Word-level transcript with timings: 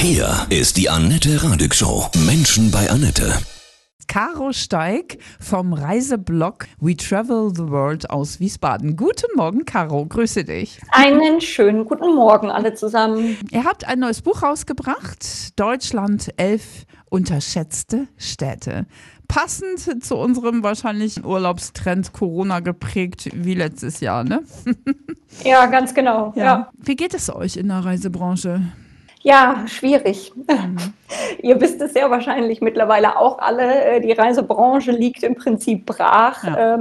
Hier 0.00 0.46
ist 0.48 0.76
die 0.76 0.88
Annette 0.88 1.42
Radig 1.42 1.74
Show. 1.74 2.06
Menschen 2.24 2.70
bei 2.70 2.88
Annette. 2.88 3.32
Caro 4.06 4.52
Steig 4.52 5.18
vom 5.40 5.72
Reiseblog 5.72 6.66
We 6.78 6.96
Travel 6.96 7.52
the 7.52 7.68
World 7.68 8.08
aus 8.08 8.38
Wiesbaden. 8.38 8.94
Guten 8.94 9.26
Morgen, 9.34 9.64
Caro. 9.64 10.06
Grüße 10.06 10.44
dich. 10.44 10.80
Einen 10.92 11.40
schönen 11.40 11.84
guten 11.84 12.14
Morgen 12.14 12.48
alle 12.48 12.74
zusammen. 12.74 13.36
Ihr 13.50 13.64
habt 13.64 13.88
ein 13.88 13.98
neues 13.98 14.22
Buch 14.22 14.44
rausgebracht. 14.44 15.58
Deutschland 15.58 16.32
elf 16.36 16.86
unterschätzte 17.10 18.06
Städte. 18.16 18.86
Passend 19.26 20.04
zu 20.04 20.16
unserem 20.16 20.62
wahrscheinlich 20.62 21.24
Urlaubstrend 21.24 22.12
Corona 22.12 22.60
geprägt 22.60 23.30
wie 23.34 23.54
letztes 23.54 23.98
Jahr, 23.98 24.22
ne? 24.22 24.44
Ja, 25.44 25.66
ganz 25.66 25.92
genau. 25.92 26.32
Ja. 26.36 26.44
ja. 26.44 26.70
Wie 26.78 26.96
geht 26.96 27.14
es 27.14 27.34
euch 27.34 27.56
in 27.56 27.66
der 27.66 27.84
Reisebranche? 27.84 28.62
Ja, 29.22 29.64
schwierig. 29.66 30.32
Ihr 31.42 31.60
wisst 31.60 31.80
es 31.80 31.92
sehr 31.92 32.10
wahrscheinlich 32.10 32.60
mittlerweile 32.60 33.18
auch 33.18 33.38
alle. 33.38 33.84
Äh, 33.84 34.00
die 34.00 34.12
Reisebranche 34.12 34.92
liegt 34.92 35.22
im 35.22 35.34
Prinzip 35.34 35.86
brach. 35.86 36.44
Ja. 36.44 36.78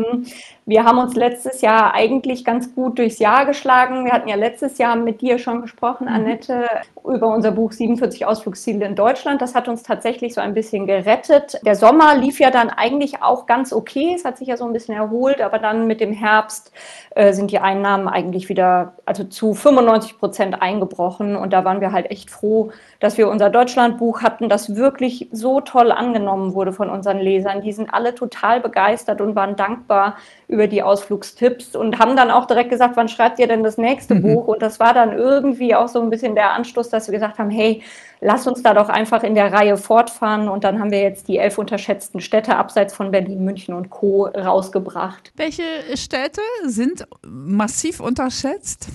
Wir 0.70 0.84
haben 0.84 0.98
uns 0.98 1.16
letztes 1.16 1.62
Jahr 1.62 1.94
eigentlich 1.94 2.44
ganz 2.44 2.76
gut 2.76 3.00
durchs 3.00 3.20
Jahr 3.20 3.46
geschlagen. 3.46 4.04
Wir 4.04 4.12
hatten 4.12 4.28
ja 4.28 4.36
letztes 4.36 4.78
Jahr 4.78 4.98
mit 4.98 5.22
dir 5.22 5.40
schon 5.40 5.62
gesprochen, 5.62 6.08
mhm. 6.08 6.14
Annette, 6.14 6.68
über 7.06 7.30
unser 7.34 7.52
Buch 7.52 7.72
47 7.72 8.26
Ausflugsziele 8.26 8.86
in 8.86 8.94
Deutschland. 8.94 9.42
Das 9.42 9.56
hat 9.56 9.70
uns 9.70 9.82
tatsächlich 9.82 10.34
so 10.34 10.42
ein 10.42 10.54
bisschen 10.54 10.86
gerettet. 10.86 11.62
Der 11.66 11.76
Sommer 11.76 12.18
lief 12.18 12.42
ja 12.42 12.52
dann 12.52 12.70
eigentlich 12.70 13.24
auch 13.24 13.46
ganz 13.46 13.72
okay. 13.72 14.12
Es 14.14 14.26
hat 14.26 14.38
sich 14.38 14.50
ja 14.50 14.58
so 14.58 14.66
ein 14.66 14.74
bisschen 14.74 14.94
erholt, 14.94 15.40
aber 15.40 15.58
dann 15.58 15.88
mit 15.88 16.02
dem 16.02 16.12
Herbst 16.12 16.74
äh, 17.12 17.32
sind 17.32 17.52
die 17.52 17.60
Einnahmen 17.60 18.10
eigentlich 18.10 18.50
wieder, 18.50 18.96
also 19.06 19.24
zu 19.24 19.54
95 19.54 20.20
Prozent 20.20 20.62
eingebrochen. 20.62 21.38
Und 21.38 21.54
da 21.54 21.64
waren 21.64 21.80
wir 21.80 21.94
halt 21.94 22.12
echt 22.12 22.30
froh, 22.30 22.72
dass 23.00 23.18
wir 23.18 23.30
unser 23.30 23.50
Deutschlandbuch 23.50 24.22
hatten, 24.22 24.50
das 24.50 24.76
wirklich 24.76 25.30
so 25.32 25.62
toll 25.62 25.94
angenommen 25.94 26.56
wurde 26.56 26.74
von 26.74 26.90
unseren 26.90 27.20
Lesern. 27.20 27.62
Die 27.62 27.72
sind 27.72 27.94
alle 27.94 28.16
total 28.16 28.60
begeistert 28.60 29.22
und 29.22 29.34
waren 29.34 29.56
dankbar 29.56 30.18
über 30.50 30.57
die 30.66 30.82
Ausflugstipps 30.82 31.76
und 31.76 32.00
haben 32.00 32.16
dann 32.16 32.32
auch 32.32 32.46
direkt 32.46 32.72
gesagt, 32.72 32.98
wann 32.98 33.08
schreibt 33.08 33.38
ihr 33.38 33.48
denn 33.48 33.62
das 33.64 33.78
nächste 33.78 34.16
mhm. 34.16 34.22
Buch? 34.24 34.48
Und 34.48 34.64
das 34.64 34.80
war 34.80 34.96
dann 34.96 35.16
irgendwie 35.16 35.76
auch 35.76 35.88
so 35.88 36.02
ein 36.02 36.10
bisschen 36.10 36.34
der 36.34 36.54
Anstoß, 36.54 36.90
dass 36.90 37.08
wir 37.08 37.14
gesagt 37.14 37.38
haben, 37.38 37.52
hey, 37.52 37.84
lass 38.20 38.48
uns 38.48 38.64
da 38.64 38.74
doch 38.74 38.90
einfach 38.90 39.22
in 39.22 39.36
der 39.36 39.54
Reihe 39.54 39.78
fortfahren. 39.78 40.50
Und 40.50 40.64
dann 40.64 40.80
haben 40.80 40.90
wir 40.90 41.02
jetzt 41.02 41.28
die 41.28 41.38
elf 41.38 41.60
unterschätzten 41.60 42.20
Städte 42.20 42.56
abseits 42.56 42.96
von 42.96 43.12
Berlin, 43.12 43.46
München 43.46 43.76
und 43.76 43.92
Co. 43.92 44.26
rausgebracht. 44.26 45.32
Welche 45.36 45.64
Städte 45.94 46.42
sind 46.66 47.08
massiv 47.22 48.00
unterschätzt? 48.00 48.88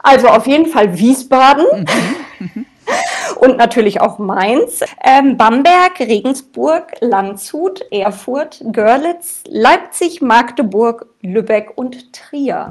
Also 0.00 0.28
auf 0.28 0.46
jeden 0.46 0.66
Fall 0.66 0.96
Wiesbaden. 0.96 1.66
Mhm. 1.80 1.86
Und 3.38 3.56
natürlich 3.56 4.00
auch 4.00 4.18
Mainz, 4.18 4.84
ähm, 5.04 5.36
Bamberg, 5.36 6.00
Regensburg, 6.00 6.92
Landshut, 7.00 7.84
Erfurt, 7.90 8.62
Görlitz, 8.72 9.42
Leipzig, 9.46 10.20
Magdeburg, 10.20 11.06
Lübeck 11.20 11.72
und 11.76 12.12
Trier. 12.12 12.70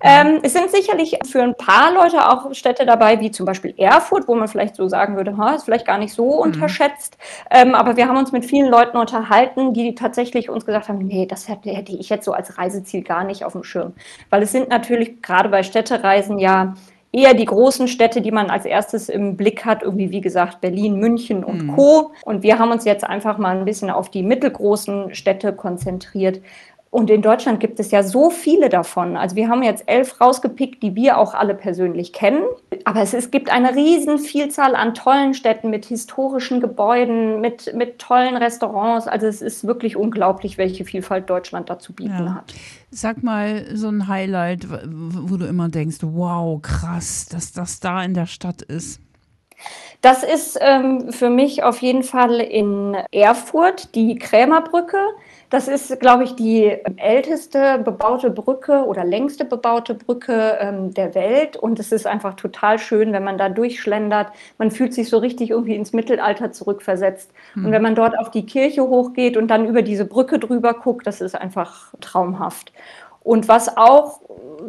ähm, 0.00 0.40
es 0.42 0.54
sind 0.54 0.70
sicherlich 0.70 1.18
für 1.24 1.42
ein 1.42 1.56
paar 1.56 1.92
Leute 1.92 2.28
auch 2.28 2.52
Städte 2.54 2.84
dabei, 2.84 3.20
wie 3.20 3.30
zum 3.30 3.46
Beispiel 3.46 3.74
Erfurt, 3.76 4.26
wo 4.26 4.34
man 4.34 4.48
vielleicht 4.48 4.76
so 4.76 4.88
sagen 4.88 5.16
würde, 5.16 5.36
ha, 5.36 5.54
ist 5.54 5.64
vielleicht 5.64 5.86
gar 5.86 5.98
nicht 5.98 6.12
so 6.12 6.24
mhm. 6.24 6.40
unterschätzt. 6.40 7.16
Ähm, 7.50 7.74
aber 7.74 7.96
wir 7.96 8.08
haben 8.08 8.16
uns 8.16 8.32
mit 8.32 8.44
vielen 8.44 8.70
Leuten 8.70 8.96
unterhalten, 8.96 9.72
die 9.72 9.94
tatsächlich 9.94 10.50
uns 10.50 10.66
gesagt 10.66 10.88
haben, 10.88 10.98
nee, 10.98 11.26
das 11.26 11.48
hätte, 11.48 11.70
hätte 11.70 11.92
ich 11.92 12.08
jetzt 12.08 12.24
so 12.24 12.32
als 12.32 12.58
Reiseziel 12.58 13.02
gar 13.02 13.24
nicht 13.24 13.44
auf 13.44 13.52
dem 13.52 13.64
Schirm. 13.64 13.92
Weil 14.30 14.42
es 14.42 14.52
sind 14.52 14.68
natürlich 14.68 15.22
gerade 15.22 15.48
bei 15.48 15.62
Städtereisen 15.62 16.38
ja 16.38 16.74
eher 17.12 17.34
die 17.34 17.44
großen 17.44 17.88
Städte, 17.88 18.20
die 18.20 18.30
man 18.30 18.50
als 18.50 18.64
erstes 18.64 19.08
im 19.08 19.36
Blick 19.36 19.64
hat, 19.64 19.82
irgendwie 19.82 20.10
wie 20.10 20.20
gesagt 20.20 20.60
Berlin, 20.60 20.96
München 20.96 21.44
und 21.44 21.66
mhm. 21.66 21.76
Co. 21.76 22.12
Und 22.24 22.42
wir 22.42 22.58
haben 22.58 22.70
uns 22.70 22.84
jetzt 22.84 23.04
einfach 23.04 23.38
mal 23.38 23.58
ein 23.58 23.64
bisschen 23.64 23.90
auf 23.90 24.10
die 24.10 24.22
mittelgroßen 24.22 25.14
Städte 25.14 25.52
konzentriert. 25.52 26.40
Und 26.90 27.08
in 27.08 27.22
Deutschland 27.22 27.60
gibt 27.60 27.78
es 27.78 27.92
ja 27.92 28.02
so 28.02 28.30
viele 28.30 28.68
davon. 28.68 29.16
Also 29.16 29.36
wir 29.36 29.48
haben 29.48 29.62
jetzt 29.62 29.84
elf 29.86 30.20
rausgepickt, 30.20 30.82
die 30.82 30.96
wir 30.96 31.18
auch 31.18 31.34
alle 31.34 31.54
persönlich 31.54 32.12
kennen. 32.12 32.42
Aber 32.84 33.02
es, 33.02 33.14
es 33.14 33.30
gibt 33.30 33.50
eine 33.50 33.74
riesen 33.74 34.18
Vielzahl 34.18 34.74
an 34.74 34.94
tollen 34.94 35.34
Städten 35.34 35.70
mit 35.70 35.84
historischen 35.84 36.60
Gebäuden, 36.60 37.40
mit, 37.40 37.74
mit 37.74 37.98
tollen 37.98 38.36
Restaurants. 38.36 39.06
Also 39.06 39.26
es 39.26 39.42
ist 39.42 39.66
wirklich 39.66 39.96
unglaublich, 39.96 40.58
welche 40.58 40.84
Vielfalt 40.84 41.28
Deutschland 41.28 41.70
dazu 41.70 41.92
bieten 41.92 42.26
ja. 42.26 42.34
hat. 42.36 42.54
Sag 42.90 43.22
mal 43.22 43.66
so 43.74 43.88
ein 43.88 44.08
Highlight, 44.08 44.66
wo 44.70 45.36
du 45.36 45.46
immer 45.46 45.68
denkst, 45.68 45.98
wow, 46.02 46.60
krass, 46.60 47.26
dass 47.26 47.52
das 47.52 47.80
da 47.80 48.02
in 48.02 48.14
der 48.14 48.26
Stadt 48.26 48.62
ist. 48.62 49.00
Das 50.00 50.22
ist 50.22 50.58
ähm, 50.60 51.12
für 51.12 51.28
mich 51.28 51.62
auf 51.62 51.82
jeden 51.82 52.02
Fall 52.02 52.40
in 52.40 52.96
Erfurt 53.12 53.94
die 53.94 54.16
Krämerbrücke. 54.18 54.98
Das 55.50 55.66
ist, 55.68 55.98
glaube 55.98 56.24
ich, 56.24 56.36
die 56.36 56.78
älteste 56.96 57.78
bebaute 57.78 58.30
Brücke 58.30 58.84
oder 58.86 59.04
längste 59.04 59.44
bebaute 59.44 59.94
Brücke 59.94 60.56
ähm, 60.60 60.94
der 60.94 61.14
Welt. 61.14 61.56
Und 61.56 61.78
es 61.80 61.92
ist 61.92 62.06
einfach 62.06 62.34
total 62.34 62.78
schön, 62.78 63.12
wenn 63.12 63.24
man 63.24 63.36
da 63.36 63.48
durchschlendert. 63.48 64.28
Man 64.58 64.70
fühlt 64.70 64.94
sich 64.94 65.10
so 65.10 65.18
richtig 65.18 65.50
irgendwie 65.50 65.74
ins 65.74 65.92
Mittelalter 65.92 66.52
zurückversetzt. 66.52 67.32
Mhm. 67.54 67.66
Und 67.66 67.72
wenn 67.72 67.82
man 67.82 67.94
dort 67.94 68.16
auf 68.18 68.30
die 68.30 68.46
Kirche 68.46 68.82
hochgeht 68.82 69.36
und 69.36 69.48
dann 69.48 69.66
über 69.66 69.82
diese 69.82 70.06
Brücke 70.06 70.38
drüber 70.38 70.72
guckt, 70.72 71.06
das 71.06 71.20
ist 71.20 71.34
einfach 71.34 71.92
traumhaft. 72.00 72.72
Und 73.22 73.48
was 73.48 73.76
auch, 73.76 74.20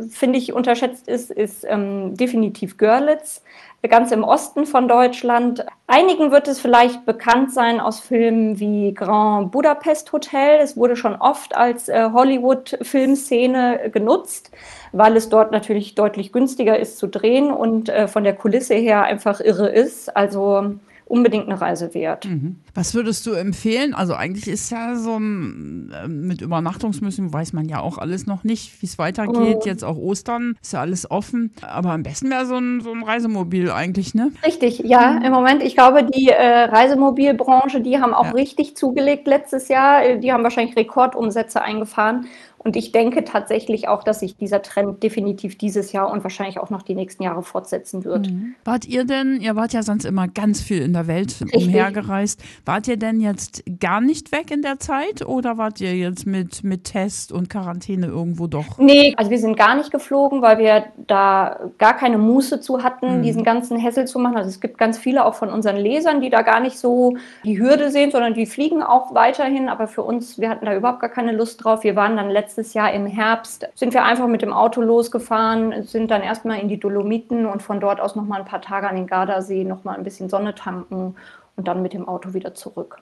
finde 0.10 0.38
ich, 0.38 0.54
unterschätzt 0.54 1.08
ist, 1.08 1.32
ist 1.32 1.66
ähm, 1.68 2.16
definitiv 2.16 2.78
Görlitz 2.78 3.42
ganz 3.90 4.12
im 4.12 4.24
Osten 4.24 4.66
von 4.66 4.88
Deutschland. 4.88 5.66
Einigen 5.88 6.32
wird 6.32 6.48
es 6.48 6.60
vielleicht 6.60 7.06
bekannt 7.06 7.52
sein 7.52 7.80
aus 7.80 8.00
Filmen 8.00 8.60
wie 8.60 8.94
Grand 8.94 9.52
Budapest 9.52 10.12
Hotel. 10.14 10.60
Es 10.62 10.78
wurde 10.78 10.96
schon 10.96 11.16
oft 11.16 11.56
als 11.56 11.90
äh, 11.90 12.10
Hollywood-Filmszene 12.14 13.90
genutzt, 13.92 14.52
weil 14.92 15.18
es 15.18 15.30
dort 15.30 15.52
natürlich 15.52 15.96
deutlich 15.96 16.32
günstiger 16.32 16.78
ist 16.78 17.00
zu 17.00 17.08
drehen 17.08 17.50
und 17.50 17.90
äh, 17.90 18.08
von 18.08 18.24
der 18.24 18.36
Kulisse 18.36 18.76
her 18.76 19.04
einfach 19.04 19.40
irre 19.40 19.70
ist. 19.70 20.16
Also 20.16 20.76
unbedingt 21.12 21.48
eine 21.48 21.60
Reise 21.60 21.94
wert. 21.94 22.26
Mhm. 22.26 22.62
Was 22.74 22.96
würdest 22.96 23.28
du 23.28 23.34
empfehlen? 23.34 23.94
Also 23.94 24.16
eigentlich 24.16 24.48
ist 24.48 24.72
ja 24.72 24.96
so 24.96 25.18
äh, 25.18 26.08
mit 26.08 26.42
Übernachtungsmüssen 26.42 27.34
weiß 27.34 27.54
man 27.54 27.68
ja 27.68 27.82
auch 27.82 27.98
alles 27.98 28.26
noch 28.26 28.44
nicht, 28.44 28.82
wie 28.82 28.86
es 28.86 28.98
weitergeht. 28.98 29.58
Oh. 29.62 29.66
Jetzt 29.66 29.84
auch 29.84 29.98
Ostern 29.98 30.56
ist 30.62 30.74
ja 30.74 30.80
alles 30.80 31.12
offen. 31.12 31.52
Aber 31.62 31.92
am 31.92 32.04
besten 32.04 32.30
wäre 32.30 32.46
so 32.46 32.56
ein, 32.56 32.82
so 32.82 32.92
ein 32.92 33.04
Reisemobil 33.04 33.70
eigentlich, 33.72 34.16
ne? 34.16 34.32
Richtig, 34.46 34.80
ja. 34.80 35.20
Mhm. 35.20 35.26
Im 35.26 35.32
Moment, 35.34 35.64
ich 35.64 35.76
glaube, 35.76 36.04
die 36.04 36.30
äh, 36.30 36.64
Reisemobilbranche, 36.64 37.82
die 37.82 38.00
haben 38.00 38.14
auch 38.14 38.26
ja. 38.26 38.32
richtig 38.32 38.78
zugelegt 38.78 39.28
letztes 39.28 39.68
Jahr. 39.68 40.16
Die 40.18 40.32
haben 40.32 40.44
wahrscheinlich 40.44 40.76
Rekordumsätze 40.78 41.62
eingefahren. 41.62 42.28
Und 42.64 42.76
ich 42.76 42.92
denke 42.92 43.24
tatsächlich 43.24 43.88
auch, 43.88 44.04
dass 44.04 44.20
sich 44.20 44.38
dieser 44.38 44.62
Trend 44.62 45.02
definitiv 45.02 45.58
dieses 45.58 45.92
Jahr 45.94 46.12
und 46.12 46.24
wahrscheinlich 46.24 46.60
auch 46.60 46.70
noch 46.70 46.84
die 46.84 46.94
nächsten 46.94 47.24
Jahre 47.24 47.42
fortsetzen 47.42 48.06
wird. 48.06 48.30
Mhm. 48.30 48.54
Wart 48.64 48.86
ihr 48.86 49.06
denn, 49.06 49.42
ihr 49.42 49.56
wart 49.56 49.74
ja 49.74 49.82
sonst 49.82 50.06
immer 50.06 50.28
ganz 50.28 50.62
viel 50.62 50.82
in 50.82 50.94
der 50.94 51.08
Welt 51.08 51.42
Richtig. 51.42 51.56
umhergereist, 51.56 52.44
wart 52.66 52.88
ihr 52.88 52.98
denn 52.98 53.20
jetzt 53.20 53.64
gar 53.80 54.00
nicht 54.00 54.32
weg 54.32 54.52
in 54.52 54.62
der 54.62 54.80
Zeit 54.80 55.26
oder 55.26 55.58
wart 55.58 55.82
ihr 55.82 55.96
jetzt 55.96 56.28
mit, 56.28 56.64
mit 56.64 56.84
Test 56.84 57.32
und 57.32 57.50
Quarantäne 57.50 58.06
irgendwo 58.06 58.46
doch? 58.46 58.78
Nee, 58.78 59.16
also 59.18 59.32
wir 59.32 59.40
sind 59.40 59.58
gar 59.58 59.76
nicht 59.76 59.90
geflogen, 59.90 60.44
weil 60.44 60.60
wir 60.60 60.86
da 61.08 61.60
gar 61.80 61.96
keine 61.96 62.20
Muße 62.20 62.62
zu 62.62 62.84
hatten, 62.84 63.20
mhm. 63.20 63.24
diesen 63.24 63.44
ganzen 63.44 63.78
Hessel 63.78 64.06
zu 64.06 64.20
machen. 64.20 64.38
Also 64.38 64.50
es 64.50 64.62
gibt 64.62 64.78
ganz 64.78 65.00
viele 65.00 65.26
auch 65.26 65.34
von 65.34 65.50
unseren 65.50 65.78
Lesern, 65.78 66.22
die 66.22 66.30
da 66.30 66.44
gar 66.44 66.60
nicht 66.60 66.78
so 66.78 67.18
die 67.44 67.60
Hürde 67.60 67.90
sehen, 67.90 68.12
sondern 68.12 68.36
die 68.36 68.46
fliegen 68.46 68.84
auch 68.84 69.16
weiterhin. 69.16 69.68
Aber 69.68 69.88
für 69.88 70.04
uns, 70.04 70.40
wir 70.40 70.50
hatten 70.50 70.66
da 70.66 70.76
überhaupt 70.76 71.00
gar 71.00 71.10
keine 71.10 71.32
Lust 71.32 71.64
drauf. 71.64 71.84
Wir 71.84 71.96
waren 71.96 72.16
dann 72.18 72.30
letztes 72.30 72.51
letztes 72.52 72.74
Jahr 72.74 72.92
im 72.92 73.06
Herbst 73.06 73.70
sind 73.76 73.94
wir 73.94 74.04
einfach 74.04 74.28
mit 74.28 74.42
dem 74.42 74.52
Auto 74.52 74.82
losgefahren, 74.82 75.84
sind 75.84 76.12
dann 76.12 76.22
erstmal 76.22 76.60
in 76.60 76.68
die 76.68 76.80
Dolomiten 76.80 77.46
und 77.46 77.62
von 77.62 77.80
dort 77.80 78.02
aus 78.02 78.16
nochmal 78.16 78.42
ein 78.42 78.46
paar 78.46 78.62
Tage 78.62 78.90
an 78.90 78.98
den 78.98 79.08
Gardasee, 79.08 79.64
nochmal 79.64 79.98
ein 79.98 80.04
bisschen 80.04 80.28
Sonne 80.28 80.54
tanken 80.54 81.16
und 81.56 81.68
dann 81.68 81.82
mit 81.82 81.94
dem 81.94 82.08
Auto 82.08 82.34
wieder 82.34 82.54
zurück. 82.54 82.98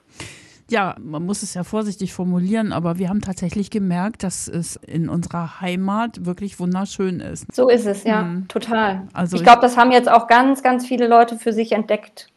Ja, 0.68 0.94
man 1.00 1.26
muss 1.26 1.42
es 1.42 1.54
ja 1.54 1.64
vorsichtig 1.64 2.12
formulieren, 2.12 2.72
aber 2.72 2.96
wir 2.98 3.08
haben 3.08 3.22
tatsächlich 3.22 3.70
gemerkt, 3.70 4.22
dass 4.22 4.46
es 4.46 4.76
in 4.76 5.08
unserer 5.08 5.60
Heimat 5.60 6.24
wirklich 6.24 6.60
wunderschön 6.60 7.18
ist. 7.18 7.52
So 7.52 7.68
ist 7.68 7.86
es, 7.86 8.04
ja, 8.04 8.22
mhm. 8.22 8.46
total. 8.46 9.08
Also 9.12 9.36
ich 9.36 9.42
glaube, 9.42 9.62
das 9.62 9.76
haben 9.76 9.90
jetzt 9.90 10.08
auch 10.08 10.28
ganz, 10.28 10.62
ganz 10.62 10.86
viele 10.86 11.08
Leute 11.08 11.36
für 11.36 11.52
sich 11.52 11.72
entdeckt. 11.72 12.28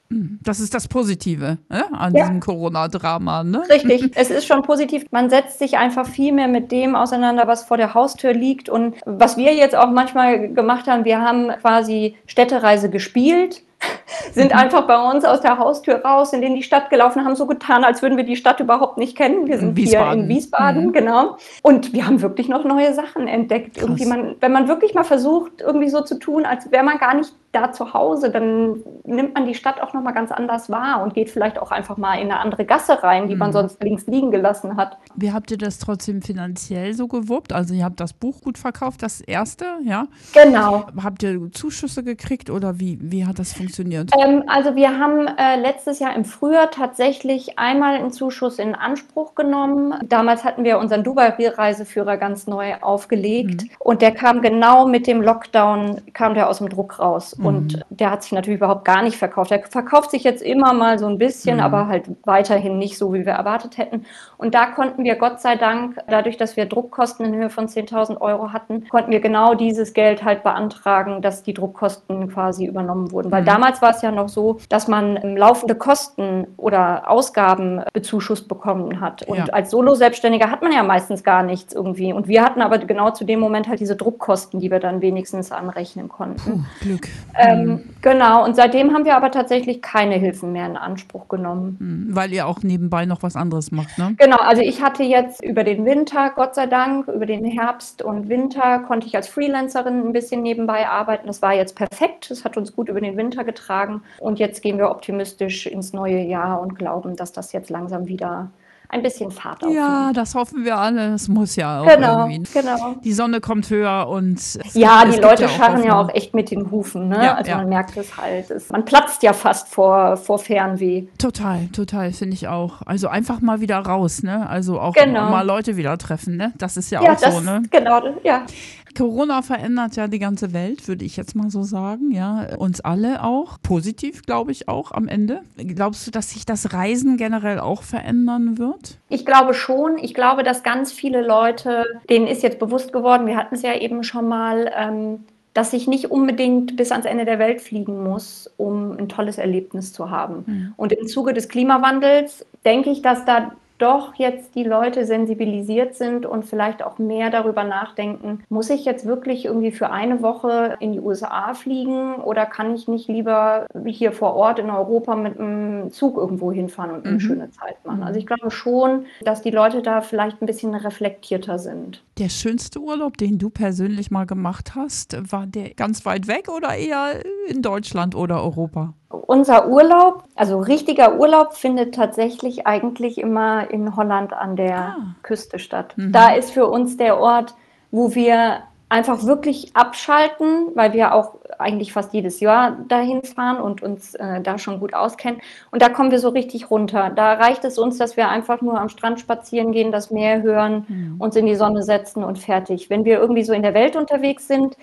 Das 0.43 0.59
ist 0.59 0.73
das 0.73 0.87
Positive 0.87 1.57
ne? 1.69 1.83
an 1.93 2.13
ja. 2.13 2.23
diesem 2.23 2.39
Corona-Drama. 2.39 3.43
Ne? 3.43 3.63
Richtig, 3.69 4.11
es 4.15 4.29
ist 4.29 4.45
schon 4.45 4.61
positiv. 4.61 5.05
Man 5.11 5.29
setzt 5.29 5.59
sich 5.59 5.77
einfach 5.77 6.07
viel 6.07 6.31
mehr 6.31 6.47
mit 6.47 6.71
dem 6.71 6.95
auseinander, 6.95 7.47
was 7.47 7.63
vor 7.63 7.77
der 7.77 7.93
Haustür 7.93 8.33
liegt. 8.33 8.69
Und 8.69 8.95
was 9.05 9.37
wir 9.37 9.53
jetzt 9.53 9.75
auch 9.75 9.89
manchmal 9.89 10.53
gemacht 10.53 10.87
haben, 10.87 11.05
wir 11.05 11.21
haben 11.21 11.49
quasi 11.61 12.15
Städtereise 12.25 12.89
gespielt 12.89 13.63
sind 14.33 14.53
einfach 14.53 14.87
bei 14.87 15.11
uns 15.11 15.25
aus 15.25 15.41
der 15.41 15.57
Haustür 15.57 16.03
raus, 16.03 16.33
in 16.33 16.41
die 16.41 16.63
Stadt 16.63 16.89
gelaufen, 16.89 17.23
haben 17.25 17.35
so 17.35 17.45
getan, 17.45 17.83
als 17.83 18.01
würden 18.01 18.17
wir 18.17 18.23
die 18.23 18.35
Stadt 18.35 18.59
überhaupt 18.59 18.97
nicht 18.97 19.15
kennen. 19.17 19.47
Wir 19.47 19.59
sind 19.59 19.77
hier 19.77 20.11
in 20.11 20.27
Wiesbaden, 20.27 20.87
mhm. 20.87 20.93
genau. 20.93 21.37
Und 21.61 21.93
wir 21.93 22.05
haben 22.05 22.21
wirklich 22.21 22.49
noch 22.49 22.63
neue 22.63 22.93
Sachen 22.93 23.27
entdeckt. 23.27 23.77
Irgendwie 23.77 24.05
man, 24.05 24.35
wenn 24.39 24.51
man 24.51 24.67
wirklich 24.67 24.93
mal 24.93 25.03
versucht, 25.03 25.61
irgendwie 25.61 25.89
so 25.89 26.01
zu 26.01 26.19
tun, 26.19 26.45
als 26.45 26.71
wäre 26.71 26.83
man 26.83 26.97
gar 26.97 27.15
nicht 27.15 27.33
da 27.51 27.71
zu 27.71 27.93
Hause, 27.93 28.31
dann 28.31 28.81
nimmt 29.03 29.35
man 29.35 29.45
die 29.45 29.53
Stadt 29.53 29.79
auch 29.79 29.93
nochmal 29.93 30.13
ganz 30.13 30.31
anders 30.31 30.71
wahr 30.71 31.03
und 31.03 31.13
geht 31.13 31.29
vielleicht 31.29 31.59
auch 31.59 31.69
einfach 31.69 31.97
mal 31.97 32.15
in 32.15 32.31
eine 32.31 32.39
andere 32.39 32.65
Gasse 32.65 33.03
rein, 33.03 33.27
die 33.27 33.35
mhm. 33.35 33.39
man 33.39 33.53
sonst 33.53 33.81
links 33.83 34.07
liegen 34.07 34.31
gelassen 34.31 34.75
hat. 34.75 34.97
Wie 35.15 35.31
habt 35.31 35.51
ihr 35.51 35.59
das 35.59 35.77
trotzdem 35.77 36.23
finanziell 36.23 36.95
so 36.95 37.07
gewuppt? 37.07 37.53
Also 37.53 37.75
ihr 37.75 37.83
habt 37.83 37.99
das 37.99 38.13
Buch 38.13 38.41
gut 38.41 38.57
verkauft, 38.57 39.03
das 39.03 39.21
erste, 39.21 39.65
ja? 39.83 40.07
Genau. 40.33 40.87
Habt 41.01 41.21
ihr 41.21 41.51
Zuschüsse 41.51 42.03
gekriegt 42.03 42.49
oder 42.49 42.79
wie, 42.79 42.97
wie 43.01 43.25
hat 43.25 43.37
das 43.37 43.53
funktioniert? 43.53 43.72
Ähm, 44.17 44.43
also 44.47 44.75
wir 44.75 44.97
haben 44.97 45.27
äh, 45.27 45.55
letztes 45.59 45.99
Jahr 45.99 46.15
im 46.15 46.25
Frühjahr 46.25 46.71
tatsächlich 46.71 47.57
einmal 47.57 47.95
einen 47.95 48.11
Zuschuss 48.11 48.59
in 48.59 48.75
Anspruch 48.75 49.35
genommen. 49.35 49.95
Damals 50.07 50.43
hatten 50.43 50.63
wir 50.63 50.77
unseren 50.77 51.03
Dubai-Reiseführer 51.03 52.17
ganz 52.17 52.47
neu 52.47 52.75
aufgelegt 52.81 53.63
mhm. 53.63 53.69
und 53.79 54.01
der 54.01 54.11
kam 54.11 54.41
genau 54.41 54.87
mit 54.87 55.07
dem 55.07 55.21
Lockdown, 55.21 56.01
kam 56.13 56.33
der 56.33 56.49
aus 56.49 56.59
dem 56.59 56.69
Druck 56.69 56.99
raus. 56.99 57.37
Mhm. 57.37 57.45
Und 57.45 57.85
der 57.89 58.11
hat 58.11 58.23
sich 58.23 58.31
natürlich 58.31 58.57
überhaupt 58.57 58.85
gar 58.85 59.01
nicht 59.01 59.17
verkauft. 59.17 59.51
Der 59.51 59.63
verkauft 59.63 60.11
sich 60.11 60.23
jetzt 60.23 60.41
immer 60.41 60.73
mal 60.73 60.99
so 60.99 61.07
ein 61.07 61.17
bisschen, 61.17 61.57
mhm. 61.57 61.63
aber 61.63 61.87
halt 61.87 62.05
weiterhin 62.25 62.77
nicht 62.77 62.97
so, 62.97 63.13
wie 63.13 63.25
wir 63.25 63.33
erwartet 63.33 63.77
hätten. 63.77 64.05
Und 64.37 64.53
da 64.53 64.67
konnten 64.67 65.03
wir 65.03 65.15
Gott 65.15 65.41
sei 65.41 65.55
Dank, 65.55 65.99
dadurch, 66.07 66.37
dass 66.37 66.57
wir 66.57 66.65
Druckkosten 66.65 67.25
in 67.25 67.35
Höhe 67.35 67.49
von 67.49 67.67
10.000 67.67 68.19
Euro 68.21 68.51
hatten, 68.51 68.87
konnten 68.89 69.11
wir 69.11 69.19
genau 69.19 69.55
dieses 69.55 69.93
Geld 69.93 70.23
halt 70.23 70.43
beantragen, 70.43 71.21
dass 71.21 71.43
die 71.43 71.53
Druckkosten 71.53 72.29
quasi 72.29 72.65
übernommen 72.65 73.11
wurden. 73.11 73.31
Weil 73.31 73.41
mhm. 73.41 73.47
Damals 73.63 73.81
war 73.81 73.91
es 73.91 74.01
ja 74.01 74.11
noch 74.11 74.27
so, 74.27 74.59
dass 74.67 74.89
man 74.89 75.37
laufende 75.37 75.75
Kosten 75.75 76.47
oder 76.57 77.09
Ausgaben 77.09 77.81
bezuschusst 77.93 78.49
bekommen 78.49 78.99
hat. 78.99 79.23
Und 79.23 79.37
ja. 79.37 79.45
als 79.45 79.71
Solo-Selbstständiger 79.71 80.51
hat 80.51 80.61
man 80.61 80.73
ja 80.73 80.83
meistens 80.83 81.23
gar 81.23 81.43
nichts 81.43 81.73
irgendwie. 81.73 82.11
Und 82.11 82.27
wir 82.27 82.43
hatten 82.43 82.61
aber 82.61 82.77
genau 82.79 83.11
zu 83.11 83.23
dem 83.23 83.39
Moment 83.39 83.69
halt 83.69 83.79
diese 83.79 83.95
Druckkosten, 83.95 84.59
die 84.59 84.69
wir 84.69 84.79
dann 84.79 85.01
wenigstens 85.01 85.51
anrechnen 85.51 86.09
konnten. 86.09 86.37
Puh, 86.41 86.59
Glück. 86.81 87.07
Ähm, 87.35 87.65
mhm. 87.65 87.89
Genau, 88.01 88.43
und 88.43 88.55
seitdem 88.55 88.93
haben 88.93 89.05
wir 89.05 89.15
aber 89.15 89.31
tatsächlich 89.31 89.81
keine 89.81 90.15
Hilfen 90.15 90.51
mehr 90.51 90.65
in 90.65 90.75
Anspruch 90.75 91.29
genommen. 91.29 91.77
Mhm, 91.79 92.15
weil 92.15 92.33
ihr 92.33 92.47
auch 92.47 92.63
nebenbei 92.63 93.05
noch 93.05 93.23
was 93.23 93.37
anderes 93.37 93.71
macht, 93.71 93.97
ne? 93.97 94.15
Genau, 94.17 94.37
also 94.37 94.61
ich 94.61 94.81
hatte 94.81 95.03
jetzt 95.03 95.43
über 95.43 95.63
den 95.63 95.85
Winter, 95.85 96.31
Gott 96.35 96.53
sei 96.53 96.67
Dank, 96.67 97.07
über 97.07 97.25
den 97.25 97.45
Herbst 97.45 98.01
und 98.01 98.27
Winter 98.27 98.79
konnte 98.79 99.07
ich 99.07 99.15
als 99.15 99.29
Freelancerin 99.29 100.05
ein 100.05 100.13
bisschen 100.13 100.41
nebenbei 100.41 100.87
arbeiten. 100.87 101.27
Das 101.27 101.41
war 101.41 101.53
jetzt 101.53 101.75
perfekt, 101.75 102.29
das 102.29 102.43
hat 102.43 102.57
uns 102.57 102.75
gut 102.75 102.89
über 102.89 102.99
den 102.99 103.15
Winter 103.15 103.43
getragen. 103.53 104.01
Und 104.19 104.39
jetzt 104.39 104.61
gehen 104.61 104.77
wir 104.77 104.89
optimistisch 104.89 105.67
ins 105.67 105.93
neue 105.93 106.21
Jahr 106.21 106.61
und 106.61 106.77
glauben, 106.77 107.15
dass 107.15 107.31
das 107.31 107.51
jetzt 107.53 107.69
langsam 107.69 108.07
wieder 108.07 108.49
ein 108.93 109.01
bisschen 109.01 109.31
Fahrt 109.31 109.63
aufnehmen. 109.63 109.75
Ja, 109.75 110.11
das 110.13 110.35
hoffen 110.35 110.63
wir 110.63 110.77
alle. 110.77 111.11
Das 111.11 111.27
muss 111.27 111.55
ja 111.55 111.81
auch 111.81 111.87
genau, 111.87 112.27
irgendwie. 112.27 112.59
Genau. 112.59 112.95
Die 113.03 113.13
Sonne 113.13 113.41
kommt 113.41 113.69
höher 113.69 114.07
und 114.07 114.39
ja, 114.73 115.03
die 115.05 115.19
Leute 115.19 115.43
ja 115.43 115.49
scharren 115.49 115.83
ja 115.83 115.99
auch 115.99 116.13
echt 116.13 116.35
mit 116.35 116.51
den 116.51 116.69
Hufen. 116.69 117.09
Ne? 117.09 117.23
Ja, 117.23 117.33
also 117.33 117.51
ja. 117.51 117.57
man 117.57 117.69
merkt 117.69 117.97
es 117.97 118.15
halt. 118.15 118.51
Es, 118.51 118.69
man 118.69 118.85
platzt 118.85 119.23
ja 119.23 119.33
fast 119.33 119.67
vor, 119.67 120.17
vor 120.17 120.37
Fernweh. 120.37 121.07
Total, 121.17 121.67
total, 121.73 122.11
finde 122.11 122.35
ich 122.35 122.47
auch. 122.47 122.81
Also 122.85 123.07
einfach 123.07 123.41
mal 123.41 123.61
wieder 123.61 123.79
raus, 123.79 124.21
ne? 124.21 124.47
Also 124.47 124.79
auch 124.79 124.93
genau. 124.93 125.29
mal 125.29 125.45
Leute 125.45 125.75
wieder 125.75 125.97
treffen, 125.97 126.37
ne? 126.37 126.53
Das 126.57 126.77
ist 126.77 126.91
ja, 126.91 127.01
ja 127.01 127.13
auch 127.13 127.19
das, 127.19 127.33
so, 127.33 127.41
ne? 127.41 127.63
Genau, 127.71 128.01
ja. 128.23 128.45
Corona 128.93 129.41
verändert 129.41 129.95
ja 129.95 130.07
die 130.07 130.19
ganze 130.19 130.53
Welt, 130.53 130.87
würde 130.87 131.05
ich 131.05 131.17
jetzt 131.17 131.35
mal 131.35 131.49
so 131.49 131.63
sagen, 131.63 132.11
ja. 132.11 132.55
Uns 132.57 132.81
alle 132.81 133.23
auch. 133.23 133.57
Positiv, 133.61 134.23
glaube 134.23 134.51
ich, 134.51 134.67
auch 134.67 134.91
am 134.91 135.07
Ende. 135.07 135.41
Glaubst 135.57 136.07
du, 136.07 136.11
dass 136.11 136.31
sich 136.31 136.45
das 136.45 136.73
Reisen 136.73 137.17
generell 137.17 137.59
auch 137.59 137.83
verändern 137.83 138.57
wird? 138.57 138.97
Ich 139.09 139.25
glaube 139.25 139.53
schon. 139.53 139.97
Ich 139.97 140.13
glaube, 140.13 140.43
dass 140.43 140.63
ganz 140.63 140.91
viele 140.91 141.25
Leute, 141.25 141.85
denen 142.09 142.27
ist 142.27 142.43
jetzt 142.43 142.59
bewusst 142.59 142.93
geworden, 142.93 143.27
wir 143.27 143.35
hatten 143.35 143.55
es 143.55 143.61
ja 143.61 143.75
eben 143.75 144.03
schon 144.03 144.27
mal, 144.27 144.71
ähm, 144.75 145.25
dass 145.53 145.73
ich 145.73 145.87
nicht 145.87 146.09
unbedingt 146.09 146.75
bis 146.75 146.91
ans 146.91 147.05
Ende 147.05 147.25
der 147.25 147.39
Welt 147.39 147.61
fliegen 147.61 148.03
muss, 148.03 148.49
um 148.57 148.97
ein 148.97 149.07
tolles 149.07 149.37
Erlebnis 149.37 149.93
zu 149.93 150.09
haben. 150.09 150.43
Mhm. 150.45 150.73
Und 150.77 150.91
im 150.91 151.07
Zuge 151.07 151.33
des 151.33 151.47
Klimawandels 151.47 152.45
denke 152.65 152.89
ich, 152.89 153.01
dass 153.01 153.25
da 153.25 153.51
doch 153.77 154.15
jetzt 154.15 154.55
die 154.55 154.63
Leute 154.63 155.05
sensibilisiert 155.05 155.95
sind 155.95 156.25
und 156.25 156.45
vielleicht 156.45 156.83
auch 156.83 156.99
mehr 156.99 157.29
darüber 157.29 157.63
nachdenken, 157.63 158.43
muss 158.49 158.69
ich 158.69 158.85
jetzt 158.85 159.05
wirklich 159.05 159.45
irgendwie 159.45 159.71
für 159.71 159.89
eine 159.89 160.21
Woche 160.21 160.77
in 160.79 160.93
die 160.93 160.99
USA 160.99 161.53
fliegen 161.53 162.15
oder 162.15 162.45
kann 162.45 162.73
ich 162.75 162.87
nicht 162.87 163.07
lieber 163.07 163.67
hier 163.85 164.11
vor 164.11 164.35
Ort 164.35 164.59
in 164.59 164.69
Europa 164.69 165.15
mit 165.15 165.39
einem 165.39 165.91
Zug 165.91 166.17
irgendwo 166.17 166.51
hinfahren 166.51 166.91
und 166.91 167.05
eine 167.05 167.15
mhm. 167.15 167.19
schöne 167.19 167.51
Zeit 167.51 167.83
machen? 167.85 168.03
Also 168.03 168.19
ich 168.19 168.25
glaube 168.25 168.51
schon, 168.51 169.05
dass 169.21 169.41
die 169.41 169.51
Leute 169.51 169.81
da 169.81 170.01
vielleicht 170.01 170.41
ein 170.41 170.45
bisschen 170.45 170.75
reflektierter 170.75 171.59
sind. 171.59 172.03
Der 172.19 172.29
schönste 172.29 172.79
Urlaub, 172.79 173.17
den 173.17 173.37
du 173.39 173.49
persönlich 173.49 174.11
mal 174.11 174.25
gemacht 174.25 174.75
hast, 174.75 175.17
war 175.31 175.47
der 175.47 175.73
ganz 175.73 176.05
weit 176.05 176.27
weg 176.27 176.49
oder 176.49 176.75
eher 176.75 177.23
in 177.47 177.61
Deutschland 177.61 178.15
oder 178.15 178.43
Europa? 178.43 178.93
unser 179.27 179.67
Urlaub, 179.67 180.23
also 180.35 180.59
richtiger 180.59 181.19
Urlaub, 181.19 181.53
findet 181.53 181.95
tatsächlich 181.95 182.67
eigentlich 182.67 183.17
immer 183.17 183.69
in 183.71 183.95
Holland 183.95 184.33
an 184.33 184.55
der 184.55 184.77
ah. 184.77 185.15
Küste 185.21 185.59
statt. 185.59 185.93
Mhm. 185.95 186.11
Da 186.11 186.33
ist 186.33 186.51
für 186.51 186.67
uns 186.67 186.97
der 186.97 187.19
Ort, 187.19 187.53
wo 187.91 188.15
wir 188.15 188.63
einfach 188.89 189.23
wirklich 189.23 189.75
abschalten, 189.75 190.67
weil 190.75 190.93
wir 190.93 191.13
auch 191.13 191.35
eigentlich 191.57 191.93
fast 191.93 192.13
jedes 192.13 192.39
Jahr 192.39 192.77
dahin 192.87 193.23
fahren 193.23 193.59
und 193.59 193.81
uns 193.81 194.13
äh, 194.15 194.41
da 194.41 194.57
schon 194.57 194.79
gut 194.79 194.93
auskennen. 194.93 195.41
Und 195.71 195.81
da 195.81 195.89
kommen 195.89 196.11
wir 196.11 196.19
so 196.19 196.29
richtig 196.29 196.69
runter. 196.69 197.11
Da 197.15 197.33
reicht 197.33 197.63
es 197.65 197.79
uns, 197.79 197.97
dass 197.97 198.17
wir 198.17 198.29
einfach 198.29 198.61
nur 198.61 198.79
am 198.79 198.89
Strand 198.89 199.19
spazieren 199.19 199.71
gehen, 199.71 199.91
das 199.91 200.11
Meer 200.11 200.41
hören, 200.41 200.85
mhm. 200.87 201.15
uns 201.19 201.35
in 201.35 201.45
die 201.45 201.55
Sonne 201.55 201.83
setzen 201.83 202.23
und 202.23 202.39
fertig. 202.39 202.89
Wenn 202.89 203.05
wir 203.05 203.19
irgendwie 203.19 203.43
so 203.43 203.53
in 203.53 203.63
der 203.63 203.73
Welt 203.73 203.95
unterwegs 203.95 204.47
sind, 204.47 204.77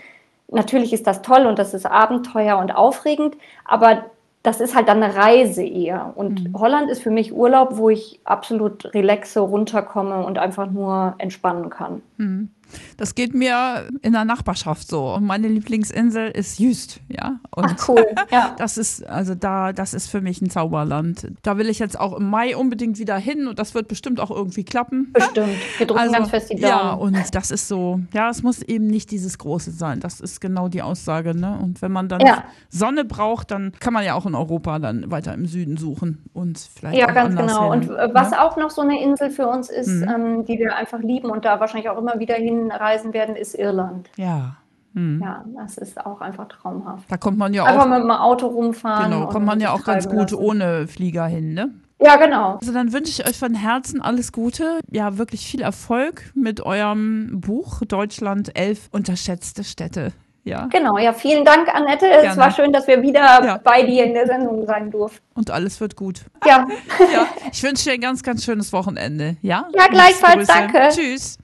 natürlich 0.50 0.92
ist 0.92 1.06
das 1.06 1.22
toll 1.22 1.46
und 1.46 1.58
das 1.58 1.74
ist 1.74 1.86
Abenteuer 1.86 2.58
und 2.58 2.72
aufregend, 2.72 3.36
aber 3.64 4.04
das 4.42 4.60
ist 4.60 4.74
halt 4.74 4.88
dann 4.88 5.02
eine 5.02 5.14
Reise 5.14 5.62
eher. 5.62 6.12
Und 6.14 6.44
mhm. 6.44 6.58
Holland 6.58 6.90
ist 6.90 7.02
für 7.02 7.10
mich 7.10 7.32
Urlaub, 7.32 7.76
wo 7.76 7.90
ich 7.90 8.20
absolut 8.24 8.92
relaxe, 8.94 9.40
runterkomme 9.40 10.24
und 10.24 10.38
einfach 10.38 10.70
nur 10.70 11.14
entspannen 11.18 11.68
kann. 11.68 12.02
Mhm. 12.16 12.50
Das 12.96 13.14
geht 13.14 13.34
mir 13.34 13.88
in 14.02 14.12
der 14.12 14.24
Nachbarschaft 14.24 14.88
so. 14.88 15.14
Und 15.14 15.24
meine 15.24 15.48
Lieblingsinsel 15.48 16.30
ist 16.30 16.58
Jüst, 16.58 17.00
ja. 17.08 17.40
Und 17.54 17.76
Ach, 17.78 17.88
cool. 17.88 18.06
Ja. 18.30 18.54
Das 18.58 18.78
ist, 18.78 19.04
also 19.06 19.34
da, 19.34 19.72
das 19.72 19.92
ist 19.92 20.08
für 20.08 20.20
mich 20.20 20.40
ein 20.40 20.50
Zauberland. 20.50 21.32
Da 21.42 21.56
will 21.58 21.68
ich 21.68 21.78
jetzt 21.78 21.98
auch 21.98 22.16
im 22.16 22.30
Mai 22.30 22.56
unbedingt 22.56 22.98
wieder 22.98 23.16
hin 23.16 23.48
und 23.48 23.58
das 23.58 23.74
wird 23.74 23.88
bestimmt 23.88 24.20
auch 24.20 24.30
irgendwie 24.30 24.62
klappen. 24.64 25.12
Bestimmt. 25.12 25.48
Wir 25.78 25.86
drücken 25.86 26.00
also, 26.00 26.12
ganz 26.12 26.30
fest 26.30 26.50
die 26.50 26.56
Daumen. 26.56 26.68
Ja, 26.70 26.92
und 26.92 27.34
das 27.34 27.50
ist 27.50 27.66
so, 27.66 28.00
ja, 28.12 28.30
es 28.30 28.42
muss 28.42 28.62
eben 28.62 28.86
nicht 28.86 29.10
dieses 29.10 29.38
Große 29.38 29.72
sein. 29.72 30.00
Das 30.00 30.20
ist 30.20 30.40
genau 30.40 30.68
die 30.68 30.82
Aussage, 30.82 31.34
ne? 31.34 31.58
Und 31.60 31.82
wenn 31.82 31.92
man 31.92 32.08
dann 32.08 32.20
ja. 32.20 32.44
Sonne 32.68 33.04
braucht, 33.04 33.50
dann 33.50 33.72
kann 33.80 33.92
man 33.92 34.04
ja 34.04 34.14
auch 34.14 34.26
in 34.26 34.34
Europa 34.34 34.78
dann 34.78 35.10
weiter 35.10 35.34
im 35.34 35.46
Süden 35.46 35.76
suchen 35.76 36.24
und 36.32 36.58
vielleicht 36.58 36.98
Ja, 36.98 37.10
ganz 37.10 37.36
genau. 37.36 37.72
Hin, 37.72 37.88
und 37.88 37.96
äh, 37.96 38.14
was 38.14 38.30
ja? 38.30 38.46
auch 38.46 38.56
noch 38.56 38.70
so 38.70 38.82
eine 38.82 39.02
Insel 39.02 39.30
für 39.30 39.48
uns 39.48 39.70
ist, 39.70 39.88
mhm. 39.88 40.08
ähm, 40.08 40.44
die 40.44 40.58
wir 40.58 40.76
einfach 40.76 41.00
lieben 41.00 41.30
und 41.30 41.44
da 41.44 41.60
wahrscheinlich 41.60 41.88
auch 41.88 41.98
immer 41.98 42.18
wieder 42.18 42.34
hin 42.34 42.59
reisen 42.68 43.12
werden, 43.12 43.36
ist 43.36 43.54
Irland. 43.54 44.10
Ja. 44.16 44.56
Hm. 44.94 45.20
Ja, 45.22 45.44
das 45.56 45.78
ist 45.78 46.04
auch 46.04 46.20
einfach 46.20 46.48
traumhaft. 46.48 47.04
Da 47.08 47.16
kommt 47.16 47.38
man 47.38 47.54
ja 47.54 47.62
einfach 47.64 47.82
auch. 47.82 47.84
Einfach 47.86 47.98
mit 47.98 48.04
dem 48.04 48.10
Auto 48.10 48.46
rumfahren. 48.48 49.10
Genau, 49.10 49.26
kommt 49.28 49.46
man 49.46 49.60
ja 49.60 49.72
auch 49.72 49.84
ganz 49.84 50.08
gut 50.08 50.32
lassen. 50.32 50.34
ohne 50.34 50.88
Flieger 50.88 51.26
hin, 51.26 51.54
ne? 51.54 51.70
Ja, 52.02 52.16
genau. 52.16 52.56
Also 52.56 52.72
dann 52.72 52.92
wünsche 52.92 53.10
ich 53.10 53.28
euch 53.28 53.38
von 53.38 53.54
Herzen 53.54 54.00
alles 54.00 54.32
Gute. 54.32 54.80
Ja, 54.90 55.18
wirklich 55.18 55.46
viel 55.46 55.60
Erfolg 55.60 56.32
mit 56.34 56.60
eurem 56.62 57.40
Buch 57.40 57.82
Deutschland 57.86 58.58
elf 58.58 58.88
unterschätzte 58.90 59.64
Städte. 59.64 60.12
Ja. 60.44 60.68
Genau, 60.72 60.96
ja, 60.96 61.12
vielen 61.12 61.44
Dank, 61.44 61.68
Annette. 61.72 62.06
Gerne. 62.06 62.28
Es 62.28 62.36
war 62.38 62.50
schön, 62.50 62.72
dass 62.72 62.86
wir 62.86 63.02
wieder 63.02 63.20
ja. 63.20 63.60
bei 63.62 63.82
dir 63.82 64.04
in 64.04 64.14
der 64.14 64.26
Sendung 64.26 64.66
sein 64.66 64.90
durften. 64.90 65.20
Und 65.34 65.50
alles 65.50 65.80
wird 65.80 65.96
gut. 65.96 66.22
Ja. 66.46 66.66
ja. 67.12 67.26
Ich 67.52 67.62
wünsche 67.62 67.84
dir 67.84 67.92
ein 67.92 68.00
ganz, 68.00 68.22
ganz 68.22 68.44
schönes 68.44 68.72
Wochenende. 68.72 69.36
Ja, 69.42 69.68
ja 69.76 69.86
gleichfalls. 69.88 70.48
Danke. 70.48 70.88
Tschüss. 70.90 71.38